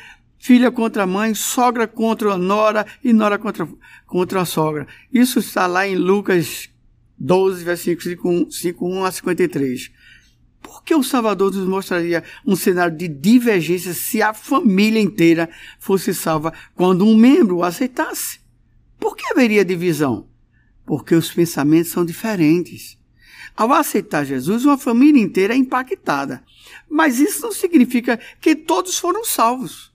filha 0.46 0.72
contra 0.72 1.08
mãe, 1.08 1.34
sogra 1.34 1.88
contra 1.88 2.38
nora 2.38 2.86
e 3.04 3.12
nora 3.12 3.40
contra, 3.40 3.68
contra 4.06 4.42
a 4.42 4.46
sogra. 4.46 4.86
Isso 5.12 5.40
está 5.40 5.66
lá 5.66 5.88
em 5.88 5.96
Lucas 5.96 6.70
12, 7.18 7.64
versículos 7.64 8.04
51 8.52 9.04
a 9.04 9.12
53. 9.12 9.92
Por 10.62 10.84
que 10.84 10.94
o 10.94 11.02
Salvador 11.02 11.52
nos 11.52 11.68
mostraria 11.68 12.24
um 12.46 12.56
cenário 12.56 12.96
de 12.96 13.08
divergência 13.08 13.92
se 13.96 14.22
a 14.22 14.36
família 14.36 15.02
inteira 15.02 15.50
fosse 15.80 16.14
salva 16.14 16.54
quando 16.76 17.08
um 17.08 17.18
membro 17.18 17.58
o 17.58 17.64
aceitasse? 17.64 18.40
Por 19.00 19.16
que 19.16 19.26
haveria 19.32 19.66
divisão? 19.66 20.28
Porque 20.86 21.16
os 21.16 21.32
pensamentos 21.32 21.92
são 21.92 22.06
diferentes. 22.06 23.00
Ao 23.58 23.74
aceitar 23.74 24.24
Jesus, 24.24 24.64
uma 24.64 24.78
família 24.78 25.20
inteira 25.20 25.56
é 25.56 25.58
impactada. 25.58 26.44
Mas 26.88 27.20
isso 27.20 27.42
não 27.42 27.52
significa 27.52 28.20
que 28.40 28.56
todos 28.56 29.00
foram 29.00 29.26
salvos. 29.26 29.95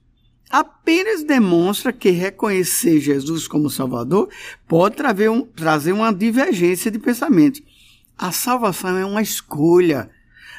Apenas 0.51 1.23
demonstra 1.23 1.93
que 1.93 2.11
reconhecer 2.11 3.01
Jesus 3.01 3.47
como 3.47 3.71
Salvador 3.71 4.29
pode 4.67 4.97
trazer, 4.97 5.31
um, 5.31 5.43
trazer 5.43 5.93
uma 5.93 6.13
divergência 6.13 6.91
de 6.91 6.99
pensamento. 6.99 7.63
A 8.19 8.33
salvação 8.33 8.99
é 8.99 9.05
uma 9.05 9.23
escolha. 9.23 10.11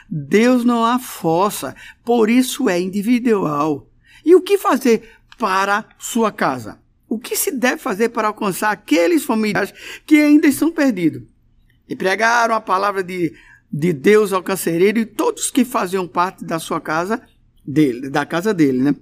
Deus 0.10 0.64
não 0.64 0.86
a 0.86 0.98
força, 0.98 1.76
por 2.04 2.30
isso 2.30 2.70
é 2.70 2.80
individual. 2.80 3.88
E 4.26 4.34
o 4.34 4.42
que 4.42 4.58
fazer 4.58 5.10
para 5.38 5.86
sua 5.98 6.32
casa? 6.32 6.80
O 7.08 7.20
que 7.20 7.36
se 7.36 7.52
deve 7.52 7.78
fazer 7.78 8.10
para 8.10 8.30
alcançar 8.30 8.72
aqueles 8.72 9.26
familiares 9.26 9.74
que 10.06 10.16
ainda 10.16 10.48
estão 10.48 10.72
perdidos? 10.72 11.24
E 11.88 11.96
pregaram 11.96 12.56
a 12.56 12.62
palavra 12.62 13.04
de, 13.04 13.34
de 13.72 13.92
Deus 13.92 14.32
ao 14.32 14.42
carcereiro 14.42 15.00
e 15.00 15.06
todos 15.06 15.52
que 15.52 15.66
faziam 15.66 16.08
parte 16.08 16.46
da 16.46 16.58
sua 16.58 16.80
casa, 16.80 17.22
dele, 17.66 18.10
da 18.10 18.26
casa 18.26 18.54
dele, 18.54 18.82
né? 18.82 18.96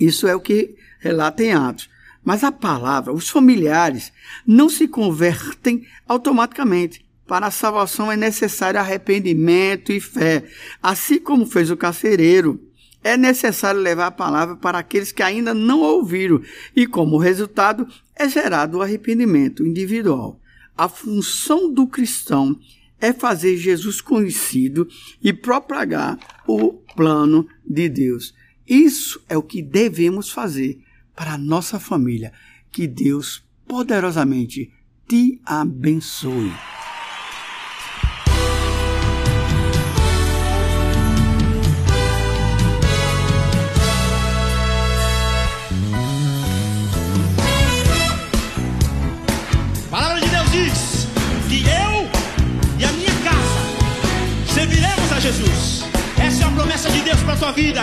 Isso 0.00 0.26
é 0.26 0.34
o 0.34 0.40
que 0.40 0.74
relata 0.98 1.44
em 1.44 1.52
Atos. 1.52 1.90
Mas 2.24 2.42
a 2.42 2.50
palavra, 2.50 3.12
os 3.12 3.28
familiares, 3.28 4.12
não 4.46 4.68
se 4.68 4.88
convertem 4.88 5.86
automaticamente. 6.08 7.04
Para 7.26 7.46
a 7.46 7.50
salvação 7.50 8.10
é 8.10 8.16
necessário 8.16 8.80
arrependimento 8.80 9.92
e 9.92 10.00
fé. 10.00 10.44
Assim 10.82 11.18
como 11.18 11.46
fez 11.46 11.70
o 11.70 11.76
carcereiro, 11.76 12.60
é 13.02 13.16
necessário 13.16 13.80
levar 13.80 14.06
a 14.06 14.10
palavra 14.10 14.56
para 14.56 14.78
aqueles 14.78 15.12
que 15.12 15.22
ainda 15.22 15.54
não 15.54 15.80
ouviram, 15.80 16.42
e 16.74 16.86
como 16.86 17.18
resultado 17.18 17.86
é 18.14 18.28
gerado 18.28 18.78
o 18.78 18.82
arrependimento 18.82 19.64
individual. 19.64 20.40
A 20.76 20.88
função 20.88 21.72
do 21.72 21.86
cristão 21.86 22.58
é 23.00 23.12
fazer 23.12 23.56
Jesus 23.56 24.00
conhecido 24.00 24.86
e 25.22 25.32
propagar 25.32 26.18
o 26.46 26.72
plano 26.94 27.48
de 27.66 27.88
Deus. 27.88 28.34
Isso 28.70 29.20
é 29.28 29.36
o 29.36 29.42
que 29.42 29.60
devemos 29.60 30.30
fazer 30.30 30.78
para 31.16 31.32
a 31.32 31.38
nossa 31.38 31.80
família. 31.80 32.32
Que 32.70 32.86
Deus 32.86 33.42
poderosamente 33.66 34.72
te 35.08 35.40
abençoe. 35.44 36.52
A 57.80 57.82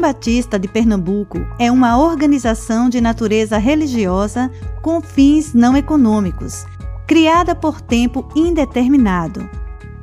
Batista 0.00 0.58
de 0.58 0.66
Pernambuco 0.66 1.46
é 1.58 1.70
uma 1.70 1.98
organização 1.98 2.88
de 2.88 3.00
natureza 3.00 3.58
religiosa 3.58 4.50
com 4.82 5.00
fins 5.00 5.52
não 5.52 5.76
econômicos, 5.76 6.64
criada 7.06 7.54
por 7.54 7.80
tempo 7.80 8.26
indeterminado. 8.34 9.48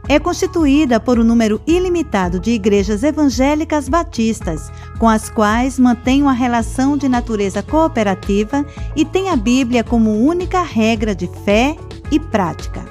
É 0.08 0.20
constituída 0.20 1.00
por 1.00 1.20
um 1.20 1.24
número 1.24 1.60
ilimitado 1.68 2.40
de 2.40 2.52
igrejas 2.52 3.04
evangélicas 3.04 3.90
batistas, 3.90 4.72
com 5.00 5.10
as 5.10 5.30
quais 5.30 5.78
mantém 5.78 6.22
uma 6.22 6.32
relação 6.32 6.96
de 6.96 7.10
natureza 7.10 7.62
cooperativa 7.62 8.66
e 8.96 9.04
tem 9.04 9.30
a 9.30 9.36
Bíblia 9.36 9.84
como 9.84 10.26
única 10.26 10.62
regra 10.62 11.14
de 11.14 11.28
fé 11.44 11.76
e 12.10 12.20
prática. 12.20 12.86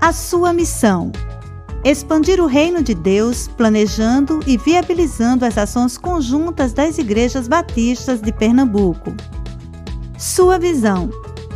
A 0.00 0.12
sua 0.12 0.52
missão: 0.52 1.10
expandir 1.84 2.40
o 2.40 2.46
reino 2.46 2.82
de 2.82 2.94
Deus, 2.94 3.46
planejando 3.46 4.40
e 4.46 4.56
viabilizando 4.56 5.44
as 5.44 5.58
ações 5.58 5.98
conjuntas 5.98 6.72
das 6.72 6.96
igrejas 6.96 7.46
batistas 7.46 8.22
de 8.22 8.32
Pernambuco. 8.32 9.14
Sua 10.16 10.58
visão: 10.58 11.10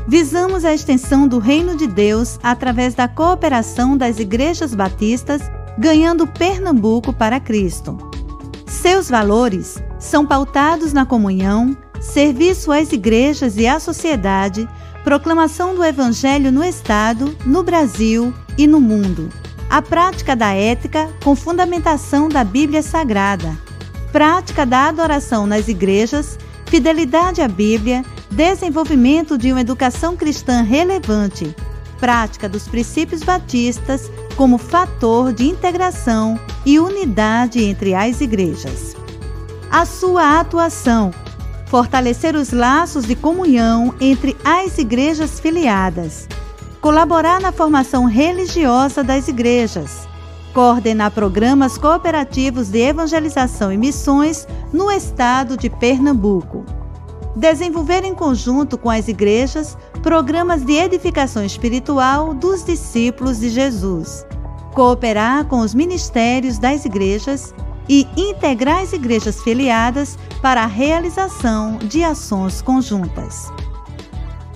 visamos 0.06 0.66
a 0.66 0.74
extensão 0.74 1.26
do 1.26 1.38
reino 1.38 1.74
de 1.74 1.86
Deus 1.86 2.38
através 2.42 2.94
da 2.94 3.08
cooperação 3.08 3.96
das 3.96 4.18
igrejas 4.18 4.74
batistas, 4.74 5.40
ganhando 5.78 6.26
Pernambuco 6.26 7.12
para 7.12 7.40
Cristo. 7.40 7.96
Seus 8.66 9.08
valores 9.08 9.82
são 9.98 10.26
pautados 10.26 10.92
na 10.92 11.06
comunhão, 11.06 11.74
serviço 12.00 12.70
às 12.70 12.92
igrejas 12.92 13.56
e 13.56 13.66
à 13.66 13.80
sociedade, 13.80 14.68
proclamação 15.02 15.74
do 15.74 15.82
Evangelho 15.82 16.52
no 16.52 16.62
Estado, 16.62 17.34
no 17.46 17.62
Brasil 17.62 18.32
e 18.58 18.66
no 18.66 18.78
mundo, 18.78 19.30
a 19.70 19.82
prática 19.82 20.34
da 20.34 20.52
ética 20.52 21.08
com 21.22 21.36
fundamentação 21.36 22.28
da 22.28 22.42
Bíblia 22.42 22.82
Sagrada, 22.82 23.56
prática 24.10 24.64
da 24.64 24.88
adoração 24.88 25.46
nas 25.46 25.68
igrejas, 25.68 26.38
fidelidade 26.66 27.42
à 27.42 27.48
Bíblia, 27.48 28.04
desenvolvimento 28.30 29.36
de 29.36 29.52
uma 29.52 29.60
educação 29.60 30.16
cristã 30.16 30.62
relevante, 30.62 31.54
prática 31.98 32.48
dos 32.48 32.66
princípios 32.66 33.22
batistas 33.22 34.10
como 34.36 34.56
fator 34.56 35.32
de 35.32 35.46
integração 35.46 36.38
e 36.64 36.78
unidade 36.78 37.62
entre 37.62 37.94
as 37.94 38.20
igrejas. 38.20 38.96
A 39.70 39.84
sua 39.84 40.40
atuação. 40.40 41.12
Fortalecer 41.66 42.34
os 42.34 42.50
laços 42.50 43.04
de 43.04 43.14
comunhão 43.14 43.94
entre 44.00 44.34
as 44.42 44.78
igrejas 44.78 45.38
filiadas, 45.38 46.26
colaborar 46.80 47.40
na 47.40 47.52
formação 47.52 48.04
religiosa 48.04 49.02
das 49.02 49.28
igrejas, 49.28 50.08
coordenar 50.52 51.10
programas 51.10 51.76
cooperativos 51.76 52.68
de 52.68 52.78
evangelização 52.78 53.72
e 53.72 53.76
missões 53.76 54.46
no 54.72 54.90
estado 54.90 55.56
de 55.56 55.68
Pernambuco, 55.68 56.64
desenvolver 57.34 58.04
em 58.04 58.14
conjunto 58.14 58.78
com 58.78 58.90
as 58.90 59.08
igrejas 59.08 59.76
programas 60.02 60.64
de 60.64 60.74
edificação 60.74 61.44
espiritual 61.44 62.34
dos 62.34 62.64
discípulos 62.64 63.40
de 63.40 63.48
Jesus, 63.48 64.24
cooperar 64.72 65.46
com 65.46 65.60
os 65.60 65.74
ministérios 65.74 66.58
das 66.58 66.84
igrejas 66.84 67.54
e 67.88 68.06
integrar 68.16 68.82
as 68.82 68.92
igrejas 68.92 69.42
filiadas 69.42 70.18
para 70.42 70.62
a 70.62 70.66
realização 70.66 71.78
de 71.78 72.04
ações 72.04 72.60
conjuntas. 72.60 73.50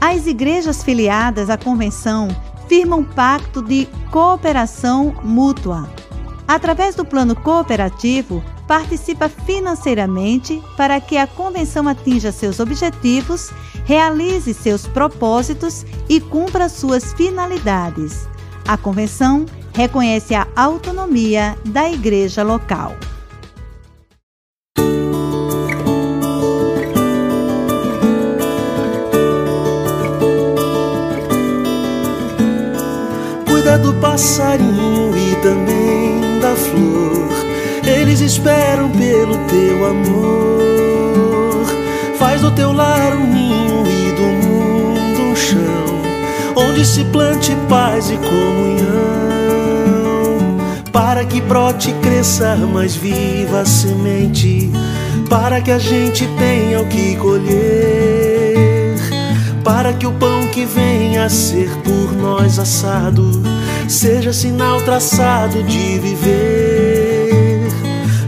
As 0.05 0.27
igrejas 0.27 0.83
filiadas 0.83 1.49
à 1.49 1.57
convenção 1.57 2.27
firmam 2.67 3.05
pacto 3.05 3.63
de 3.63 3.87
cooperação 4.11 5.15
mútua. 5.23 5.89
Através 6.49 6.97
do 6.97 7.05
plano 7.05 7.37
cooperativo, 7.37 8.43
participa 8.67 9.29
financeiramente 9.29 10.61
para 10.77 11.01
que 11.01 11.17
a 11.17 11.25
convenção 11.29 11.87
atinja 11.87 12.33
seus 12.33 12.59
objetivos, 12.59 13.53
realize 13.85 14.53
seus 14.53 14.89
propósitos 14.89 15.87
e 16.09 16.21
cumpra 16.21 16.69
suas 16.69 17.13
finalidades. 17.13 18.29
A 18.67 18.77
convenção 18.77 19.47
reconhece 19.73 20.35
a 20.35 20.49
autonomia 20.57 21.57
da 21.65 21.89
igreja 21.89 22.43
local. 22.43 22.97
Passarinho 34.13 35.11
e 35.17 35.35
também 35.37 36.39
da 36.39 36.55
flor. 36.55 37.31
Eles 37.83 38.21
esperam 38.21 38.91
pelo 38.91 39.39
teu 39.47 39.87
amor. 39.87 41.65
Faz 42.19 42.43
do 42.43 42.51
teu 42.51 42.73
lar 42.73 43.17
um 43.17 43.27
ninho 43.27 43.83
e 43.87 44.13
do 44.13 44.47
mundo 44.47 45.23
um 45.31 45.35
chão, 45.35 46.03
onde 46.55 46.85
se 46.85 47.05
plante 47.05 47.57
paz 47.71 48.11
e 48.11 48.19
comunhão 48.19 48.93
para 50.93 51.25
que 51.25 51.41
brote 51.41 51.89
e 51.91 51.95
cresça 51.95 52.55
mais 52.55 52.95
viva 52.95 53.61
a 53.61 53.65
semente, 53.65 54.71
para 55.31 55.63
que 55.63 55.71
a 55.71 55.79
gente 55.79 56.29
tenha 56.39 56.83
o 56.83 56.87
que 56.87 57.17
colher, 57.17 58.95
para 59.65 59.95
que 59.95 60.07
o 60.07 60.13
pão 60.13 60.47
que 60.49 60.67
venha 60.67 61.25
a 61.25 61.31
ser 61.31 61.71
por 61.83 62.13
nós 62.13 62.59
assado 62.59 63.43
seja 63.93 64.33
sinal 64.33 64.81
traçado 64.83 65.63
de 65.65 65.99
viver. 65.99 67.69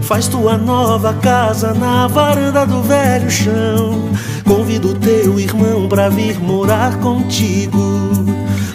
Faz 0.03 0.29
tua 0.29 0.59
nova 0.59 1.14
casa 1.14 1.72
na 1.72 2.07
varanda 2.07 2.66
do 2.66 2.83
velho 2.83 3.31
chão. 3.31 4.11
Convido 4.44 4.94
teu 4.94 5.40
irmão 5.40 5.88
pra 5.88 6.11
vir 6.11 6.38
morar 6.38 6.98
contigo. 7.00 7.81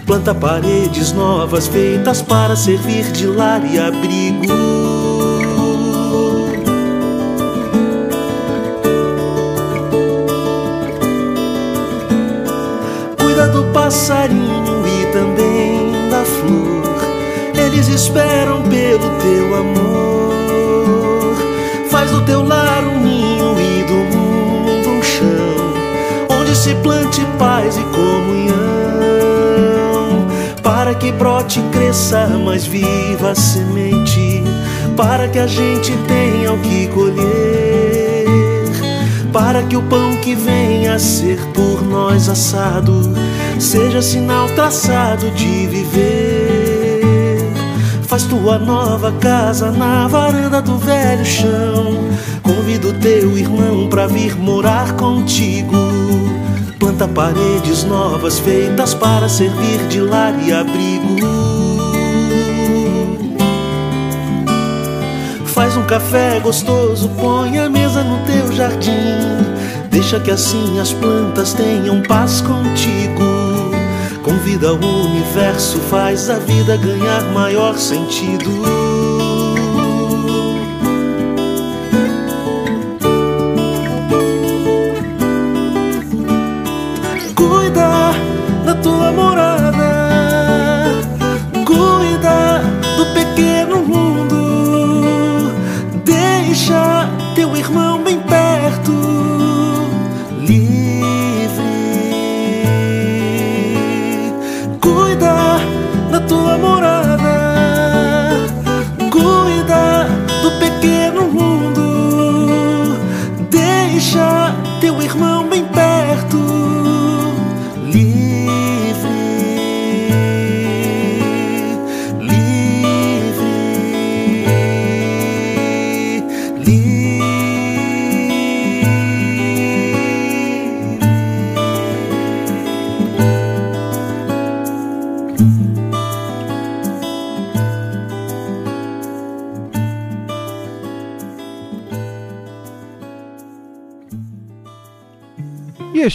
Planta 0.05 0.33
paredes 0.33 1.13
novas 1.13 1.67
feitas 1.67 2.23
para 2.23 2.55
servir 2.55 3.11
de 3.11 3.27
lar 3.27 3.63
e 3.63 3.77
abrigo. 3.79 4.98
Esperam 17.99 18.61
pelo 18.63 19.09
teu 19.19 19.55
amor. 19.55 21.35
Faz 21.89 22.09
do 22.11 22.21
teu 22.21 22.41
lar 22.47 22.81
um 22.85 23.01
ninho 23.01 23.59
e 23.59 23.83
do 23.83 23.93
mundo 24.15 24.89
um 24.89 25.03
chão, 25.03 25.73
onde 26.39 26.55
se 26.55 26.73
plante 26.75 27.25
paz 27.37 27.75
e 27.75 27.83
comunhão 27.83 28.69
para 30.63 30.95
que 30.95 31.11
brote 31.11 31.59
e 31.59 31.63
cresça 31.71 32.25
mais 32.27 32.65
viva 32.65 33.31
a 33.31 33.35
semente, 33.35 34.41
para 34.95 35.27
que 35.27 35.37
a 35.37 35.45
gente 35.45 35.91
tenha 36.07 36.53
o 36.53 36.59
que 36.59 36.87
colher, 36.87 38.25
para 39.33 39.61
que 39.63 39.75
o 39.75 39.81
pão 39.83 40.15
que 40.21 40.35
venha 40.35 40.93
a 40.93 40.99
ser 40.99 41.37
por 41.53 41.83
nós 41.83 42.29
assado 42.29 43.01
seja 43.59 44.01
sinal 44.01 44.47
traçado 44.55 45.29
de 45.31 45.67
viver. 45.67 46.18
Faz 48.09 48.23
tua 48.23 48.57
nova 48.57 49.13
casa 49.21 49.71
na 49.71 50.07
varanda 50.07 50.61
do 50.61 50.77
velho 50.77 51.23
chão. 51.23 52.09
Convido 52.43 52.91
teu 52.99 53.37
irmão 53.37 53.87
pra 53.87 54.07
vir 54.07 54.35
morar 54.35 54.93
contigo 54.93 55.89
Planta 56.79 57.07
paredes 57.09 57.83
novas 57.83 58.39
feitas 58.39 58.93
para 58.93 59.29
servir 59.29 59.77
de 59.89 60.01
lar 60.01 60.33
e 60.41 60.51
abrigo. 60.51 61.17
Faz 65.45 65.77
um 65.77 65.83
café 65.83 66.39
gostoso, 66.39 67.09
põe 67.19 67.59
a 67.59 67.69
mesa 67.69 68.01
no 68.03 68.17
teu 68.25 68.51
jardim. 68.53 68.91
Deixa 69.91 70.19
que 70.19 70.31
assim 70.31 70.79
as 70.79 70.91
plantas 70.93 71.53
tenham 71.53 72.01
paz 72.01 72.41
contigo. 72.41 73.28
Convida 74.23 74.73
o 74.73 75.05
universo, 75.05 75.79
faz 75.89 76.29
a 76.29 76.39
vida 76.39 76.77
ganhar 76.77 77.23
maior 77.33 77.77
sentido. 77.77 78.88